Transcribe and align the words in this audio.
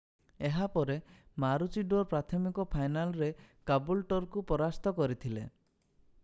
ଏହା 0.47 0.67
ପରେ 0.75 0.95
ମାରୁଚିଡୋର 1.43 2.07
ପ୍ରାଥମିକ 2.13 2.65
ଫାଇନାଲରେ 2.71 3.29
କାବୁଲ୍ଚର୍କୁ 3.73 4.45
ପରାସ୍ତ 4.55 4.95
କରିଥିଲେ 5.03 5.47